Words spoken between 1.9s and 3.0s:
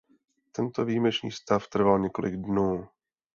několik dnů.